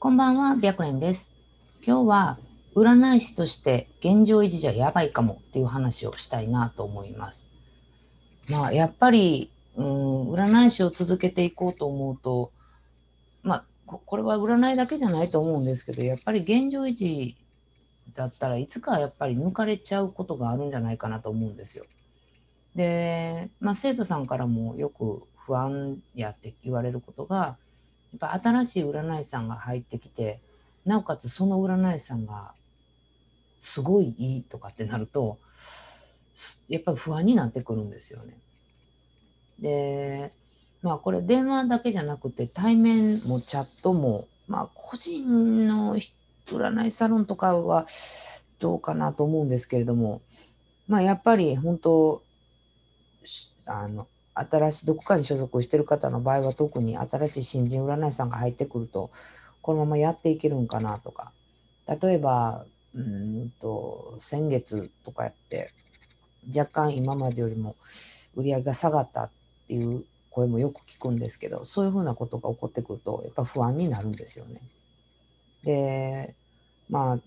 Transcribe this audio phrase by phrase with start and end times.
[0.00, 1.32] こんばんは、白蓮です。
[1.84, 2.38] 今日は
[2.76, 7.48] 占い師として現状維持じゃやばいかもっていう話をしたいなと思います。
[8.48, 12.52] まあ、やっぱり、うん、占い師を続けていこうと思うと、
[13.42, 17.36] まあ、これは占いだけじゃないと思うんですけど、やっぱり現状維持
[18.14, 21.84] だったらいつかはやっぱり抜かれちゃうことがあるんじゃないかなと思うんですよ。
[22.76, 27.56] で、まあ、生徒さんからもよく不安やって言われることが、
[28.16, 30.40] っぱ新しい占い師さんが入ってきて、
[30.84, 32.52] なおかつその占い師さんが
[33.60, 35.38] すごいいいとかってなると、
[36.68, 38.38] やっぱり不安になってくるんですよね。
[39.60, 40.32] で、
[40.82, 45.96] まあこれ電話だけじゃなくて対面もチャットも、まあ個人の
[46.46, 47.86] 占いサロンとかは
[48.58, 50.22] どうかなと思うんですけれども、
[50.86, 52.22] まあやっぱり本当、
[53.66, 54.06] あの、
[54.38, 59.10] 新しいどこかに所属してる方の場合は特に新しい新人占い師さんが入ってくると
[59.62, 61.32] このままやっていけるんかなとか
[61.86, 62.64] 例えば
[62.94, 65.72] うんと先月とかやって
[66.56, 67.76] 若干今までよりも
[68.34, 69.30] 売り上げが下がったっ
[69.66, 74.60] ていう声もよく聞くんですけどそういうふうなことが起こってくるとやっぱ不安になるんですよね。
[75.64, 76.34] で
[76.88, 77.18] まあ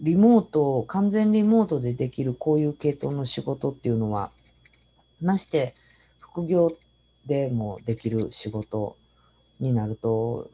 [0.00, 4.30] リモート完全リモートでできるこういう系統の仕事っていうのは
[5.22, 5.74] まして
[6.18, 6.76] 副業
[7.26, 8.96] でもできる仕事
[9.60, 10.50] になると、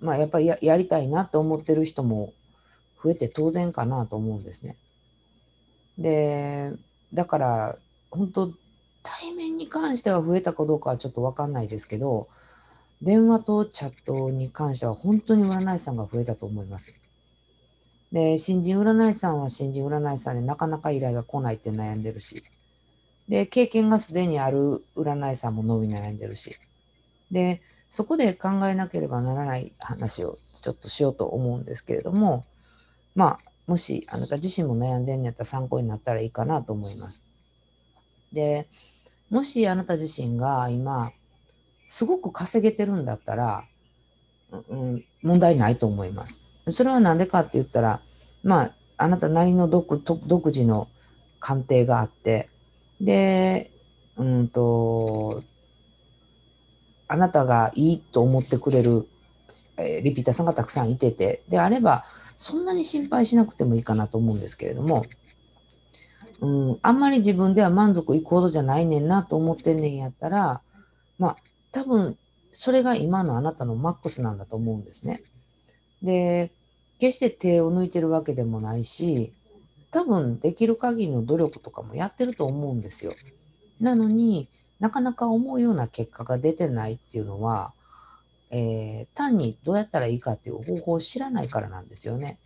[0.00, 2.32] まあ、やっぱりやりたいなと思ってる人も
[3.02, 4.76] 増えて当然かなと思うんですね。
[5.98, 6.72] で、
[7.12, 7.78] だから
[8.10, 8.52] 本当
[9.02, 12.28] 対面に関しては増えたかどうかはちょっと分かんないですけど、
[13.02, 16.92] 電話とチャットに関しては本当に占い師さんが増えたと思います。
[18.10, 22.42] で、新人占い師さんは新人占い師さんでなかなか依頼が来ないって悩んでるし、
[23.28, 26.56] で、経験がすでにある占い師さんも伸び悩んでるし。
[27.30, 32.44] で、そこで考えなければならない話をちょっとしようと思うんですけれども、
[33.14, 37.22] まあ、もしあなた自身も悩んでんやったら参考になったらいいかなと思います。
[38.32, 38.68] で、
[39.30, 41.12] もしあなた自身が今、
[41.88, 43.64] すごく稼げてるんだったら、
[44.70, 46.42] うん、問題ないと思います。
[46.68, 48.00] それは何でかって言ったら、
[48.42, 50.88] まあ、あなたなりの独独自の
[51.40, 52.48] 鑑定があって、
[53.00, 53.70] で、
[54.16, 55.42] うんと、
[57.06, 59.08] あなたがいいと思ってくれる、
[59.76, 62.04] えーリピーターさんがたくさんいてて、であれば、
[62.36, 65.04] そんなに心配しなくてもいいかなと思うんですけれども、
[66.40, 70.60] うん、あんまり自分では満足いくほどじゃないねんなと思ってんねんやったら、
[71.18, 71.36] まあ、
[71.72, 72.16] 多分、
[72.52, 75.22] それが今のあなたのマックスなんだと思うんですね。
[76.02, 76.52] で、
[76.98, 79.32] 決して手を抜いてるわけでもないし、
[79.90, 83.14] 多分できる限りの努力とかもやってると思うんですよ。
[83.80, 84.48] なのに
[84.80, 87.72] なかなか思うような結果が出てないっていうのは、
[88.50, 92.38] えー単にどうやったらいいかっていう方法を知らないからなんですよね。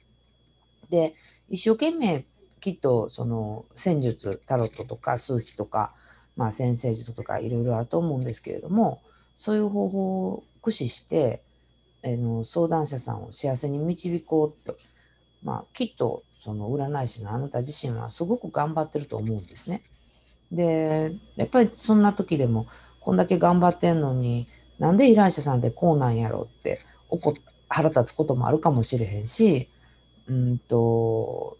[0.91, 1.15] で
[1.49, 2.25] 一生懸命
[2.61, 5.93] きっとその戦術タロットとか数秘とか、
[6.37, 9.03] まあ、先生術とかいろいろあると思うんですけれども
[9.37, 11.43] そういう方法を駆使して、
[12.03, 14.77] えーの相談者さんを幸せに導こうと、
[15.43, 19.85] まあ、きっとその占い師のあなた自身はすごく頑張ってると思うんですね。
[20.51, 22.67] で、やっぱりそんな時でも、
[22.99, 24.49] こんだけ頑張ってんのに、
[24.79, 27.35] なんで依頼者さんってこうなんやろって怒
[27.69, 29.69] 腹立つこともあるかもしれへんし、
[30.27, 31.59] うんと、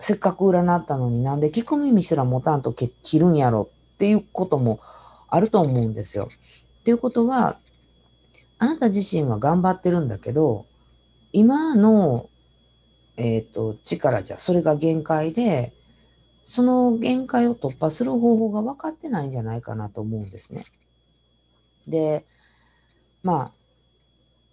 [0.00, 4.80] せっかく占ったのになんで聞く耳すら持たんと切るんやろっていうことも
[5.28, 6.28] あると思うんですよ。
[6.80, 7.58] っていうことは、
[8.58, 10.64] あなた自身は頑張ってるんだけど、
[11.32, 12.30] 今の
[13.16, 15.72] えっ、と、力じゃ、それが限界で、
[16.44, 20.64] その限界を突破する方法が分かってないんじゃないかなと思うんですね。
[21.86, 22.24] で、
[23.22, 23.62] まあ、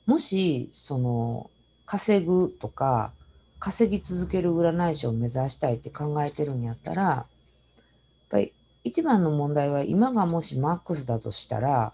[0.05, 1.49] もし、その、
[1.85, 3.11] 稼ぐとか、
[3.59, 7.27] 稼ぎ続ける占い師を目指したいって考えてるんやったら、やっ
[8.29, 8.53] ぱり
[8.83, 11.93] 一番の問題は今がもしマックスだとしたら、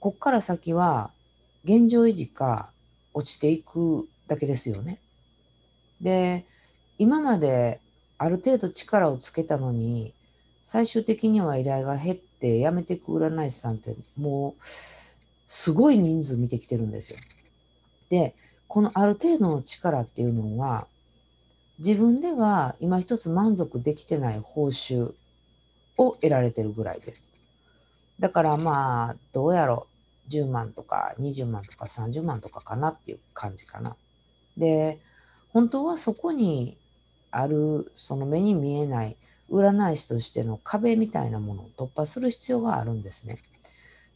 [0.00, 1.10] こっから先は
[1.64, 2.70] 現状維持か
[3.14, 5.00] 落ちていくだけですよね。
[6.02, 6.44] で、
[6.98, 7.80] 今まで
[8.18, 10.12] ある程度力をつけたのに、
[10.64, 14.64] 最終的には依頼が減って辞めていく占い師さんってもう
[15.46, 17.18] すごい人数見てきてるんですよ。
[18.10, 18.34] で、
[18.68, 20.86] このある程度の力っていうのは、
[21.78, 25.14] 自分では今一つ満足できてない報酬
[25.96, 27.24] を得られてるぐらいです。
[28.18, 29.86] だからまあ、どうやろ
[30.28, 33.96] う、10万とか20万とか30万とかかなっていう感じかな。
[34.56, 35.00] で、
[35.52, 36.76] 本当はそこに
[37.30, 39.16] あるその目に見えない
[39.50, 43.38] 占い師としての壁みたいなものを突破する必要があるんですね。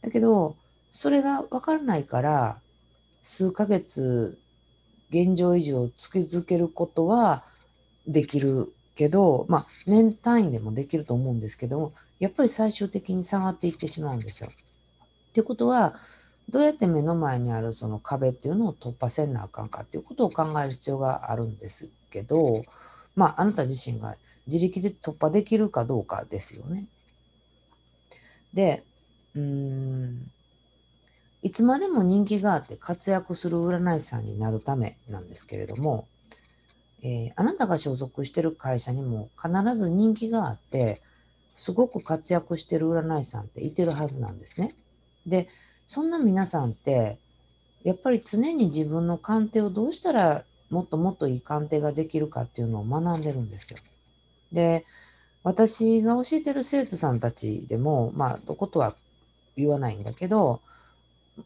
[0.01, 0.55] だけど
[0.91, 2.59] それが分からないから
[3.23, 4.37] 数ヶ月
[5.09, 7.43] 現状維持を突き続けることは
[8.07, 14.49] できるけど、まあ、年単位でもできると思うんですけども、やっぱり最終的に下がっていってしまうんですよ。
[14.49, 15.95] ってことは、
[16.49, 22.63] どうやって目の前にあるその壁っていうのを突破せんなあかんかっていうことを考える必要があるんですけど、
[23.15, 24.15] まあ、あなた自身が
[24.47, 26.85] 自力で突破できるかどうかですよね。
[28.53, 28.83] で、
[29.35, 30.31] うーん、
[31.41, 36.07] いつまでも人気があって活躍する占い師さんになるためなんですけれども、
[37.03, 41.01] えー、あなたが所属してる会社にも必ず人気があって、
[41.55, 44.75] すごく活躍してる占い師さんっていてるはずなんですね。
[45.25, 45.47] で、
[45.87, 47.17] そんな皆さんって、
[47.83, 53.79] やっぱり常に自分の鑑定をどうしたらもっともっといい鑑定ができるかっていうのを学んでるんですよ。
[54.51, 54.85] で、
[55.43, 58.95] 私が教えてる生徒さんたちでも、まあ、どことは
[59.55, 60.61] 言わないんだけど、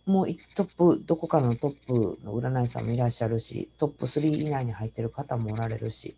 [0.06, 6.16] もうトップ、どこかのトップの占い師さんもいらっしゃるし、トップ3以内に入ってる方もおられるし、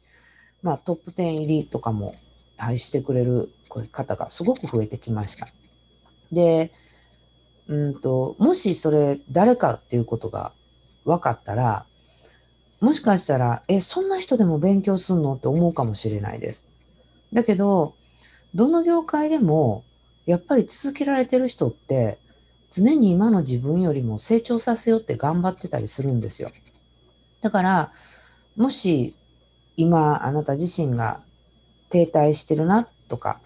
[0.61, 2.15] まあトップ10入りとかも
[2.57, 3.49] 愛してくれる
[3.91, 5.47] 方がすごく増えてきました。
[6.31, 6.71] で、
[7.67, 10.53] うんと、もしそれ誰かっていうことが
[11.05, 11.85] 分かったら、
[12.81, 16.65] もしかしたら、え、そんな人でも勉強すんのって思うかもしれないです。
[17.31, 17.95] だけど、
[18.53, 19.83] どの業界でも、
[20.25, 22.19] やっぱり続けられてる人って、
[22.69, 26.51] 常に今の自分よりも成長させようって頑張ってたりするんですよ。
[27.41, 27.91] だから、
[28.55, 29.17] もし
[29.77, 31.21] 今あなた自身が
[31.89, 33.39] 停滞してるなとか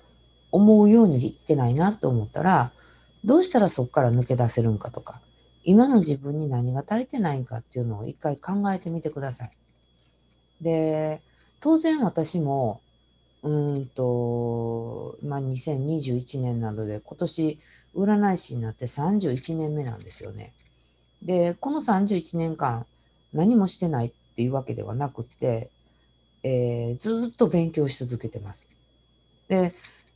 [0.51, 2.71] 思うようにいってないなと思ったら、
[3.23, 5.21] どうしたらそこから抜け出せるんかとか、
[5.63, 9.51] 今の自分に何が足りてないんかっていうのを一回考えてみてください。
[10.61, 11.21] で、
[11.59, 12.81] 当然私も、
[13.43, 17.59] うんと、まあ、2021年などで今年
[17.95, 20.53] 占い師になって31年目なんですよね。
[21.21, 22.85] で、この31年間
[23.33, 25.69] 何もしてないっていうわけではなくて、
[26.43, 28.67] えー、ずっと勉強し続けてます。
[29.47, 29.73] で、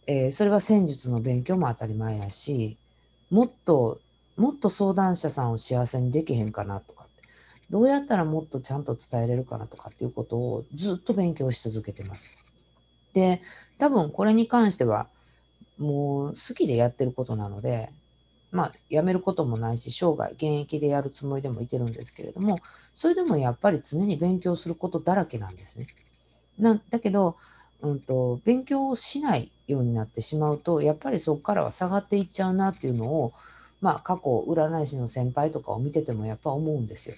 [0.07, 2.77] えー、それは戦術の勉強も当たり前やし、
[3.31, 4.00] もっと
[4.38, 7.01] もっと相談者さんを幸せにできへんかなとか
[7.72, 12.28] どうやったらもっとちゃんと伝えれるかなとかっていうことをずっと勉強し続けてます。
[13.13, 13.42] で、
[13.78, 15.07] 多分これに関しては
[15.78, 17.89] もう好きでやってることなので、
[18.51, 22.60] まあ、やめることもないし、生涯現役でやるつもりでもいてるんですけれども、
[22.94, 25.88] それでもやっぱり常に勉強することだらけなんですね。
[26.60, 27.38] なだけど、
[27.81, 33.33] うんと、勉強をしないようになってしまうと、やっぱりそこからは下がっていっちゃうなっていうのを、
[33.81, 37.16] まあ、過去占い師の先輩とかを見ててもやっぱ思うんですよ。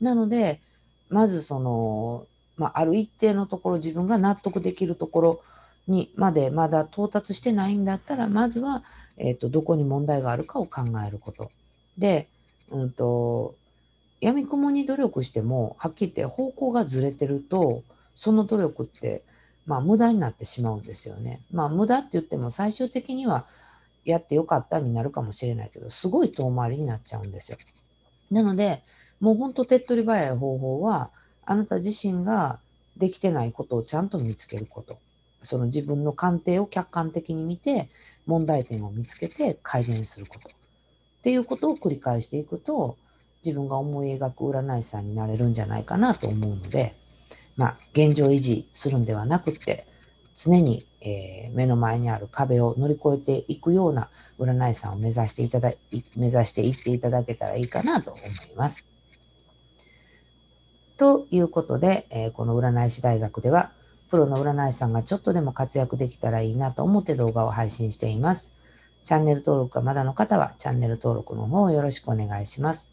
[0.00, 0.60] なので、
[1.08, 2.26] まずその、
[2.56, 5.40] まあ、ある一定のところ、自分が納得できるところ
[5.88, 8.84] にまでまだ到達してないんだったら、まずは、
[9.16, 11.50] え、ー、と、どこに問題があるかを考えること。
[11.96, 12.28] で、
[12.70, 13.54] うんと、
[14.20, 17.82] 闇雲に努力しても、はっきり言って方向がずれてると、
[18.16, 19.22] その努力って、
[19.66, 21.40] まあ、無駄になってしまうんですよね。
[21.52, 23.46] まあ、無駄って言っても、最終的には、
[24.04, 27.58] やってよかったになるかもしれないけど、すごい遠回りになっちゃうんですよ。
[28.30, 28.82] なので、
[29.20, 31.10] もうほんと手っ取り早い方法は、
[31.44, 32.58] あなた自身が
[32.96, 34.98] できてないことをちゃんと見つけること。
[35.42, 37.88] その自分の鑑定を客観的に見て、
[38.26, 40.48] 問題点を見つけて改善すること。
[40.48, 40.52] っ
[41.22, 42.96] ていうことを繰り返していくと、
[43.44, 46.96] 自分が思い描く占い師さんになれるんじゃないかなと思うので、
[47.56, 49.86] まあ、現状維持するんではなくて、
[50.34, 55.72] 常にえー、目の前にある壁を乗り越えていくような占い師さんを目指していただ
[56.16, 58.86] 目指していっていただけたらいいかなと思います。
[60.96, 63.72] ということで、えー、この占い師大学では、
[64.10, 68.52] プロの占い師さんがちょっとでも活躍できたらいいなと思って動画を配信しています。
[69.02, 72.88] チャンネル登録がまだの方は、チャンネル登録の方をよろしくお願いします。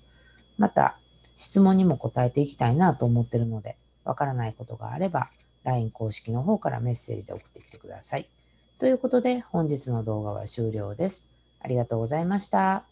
[0.58, 0.98] また、
[1.36, 3.78] 質問にも答えていきたいなと思ってるので、
[4.10, 5.30] わからないことがあれば、
[5.64, 8.28] LINE 公式の方からメッセージで送ってきてください。
[8.80, 11.28] ということで本日の動画は終了です。
[11.60, 12.89] ありがとうございました。